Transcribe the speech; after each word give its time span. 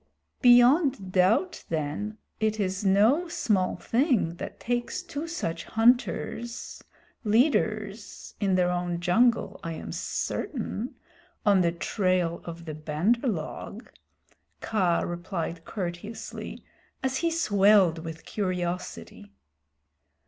"Beyond 0.41 1.11
doubt 1.11 1.63
then 1.69 2.17
it 2.39 2.59
is 2.59 2.83
no 2.83 3.27
small 3.27 3.75
thing 3.75 4.33
that 4.37 4.59
takes 4.59 5.03
two 5.03 5.27
such 5.27 5.65
hunters 5.65 6.83
leaders 7.23 8.33
in 8.39 8.55
their 8.55 8.71
own 8.71 8.99
jungle 8.99 9.59
I 9.63 9.73
am 9.73 9.91
certain 9.91 10.95
on 11.45 11.61
the 11.61 11.71
trail 11.71 12.41
of 12.45 12.65
the 12.65 12.73
Bandar 12.73 13.27
log," 13.29 13.91
Kaa 14.59 15.01
replied 15.01 15.65
courteously, 15.65 16.65
as 17.03 17.17
he 17.17 17.29
swelled 17.29 17.99
with 17.99 18.25
curiosity. 18.25 19.31